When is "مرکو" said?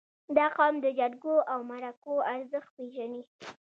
1.69-2.13